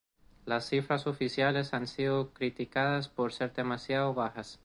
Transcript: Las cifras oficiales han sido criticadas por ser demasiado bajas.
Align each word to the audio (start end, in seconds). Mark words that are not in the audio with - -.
Las 0.45 0.65
cifras 0.67 1.05
oficiales 1.05 1.75
han 1.75 1.85
sido 1.85 2.33
criticadas 2.33 3.07
por 3.07 3.31
ser 3.33 3.53
demasiado 3.53 4.15
bajas. 4.15 4.59